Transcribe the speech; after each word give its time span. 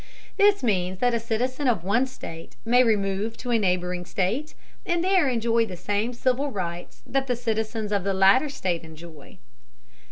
This 0.35 0.63
means 0.63 0.97
that 0.97 1.13
a 1.13 1.19
citizen 1.19 1.67
of 1.67 1.83
one 1.83 2.07
state 2.07 2.55
may 2.65 2.83
remove 2.83 3.37
to 3.37 3.51
a 3.51 3.59
neighboring 3.59 4.03
state, 4.03 4.55
and 4.83 5.03
there 5.03 5.29
enjoy 5.29 5.67
the 5.67 5.77
same 5.77 6.11
civil 6.11 6.49
rights 6.49 7.03
that 7.05 7.27
the 7.27 7.35
citizens 7.35 7.91
of 7.91 8.03
the 8.03 8.15
latter 8.15 8.49
state 8.49 8.81
enjoy. 8.83 9.37